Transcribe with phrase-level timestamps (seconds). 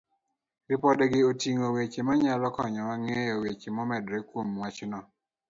[0.69, 4.99] Ripodegi oting'o weche manyalo konyowa ng'eyo weche momedore kuom wachno.